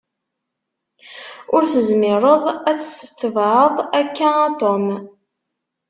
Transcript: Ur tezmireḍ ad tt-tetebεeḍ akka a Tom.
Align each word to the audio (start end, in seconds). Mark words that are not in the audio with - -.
Ur 1.55 1.63
tezmireḍ 1.71 2.43
ad 2.69 2.77
tt-tetebεeḍ 2.79 3.75
akka 4.01 4.29
a 4.45 4.47
Tom. 4.59 4.85